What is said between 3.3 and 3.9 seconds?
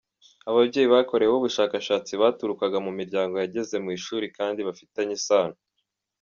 yageze mu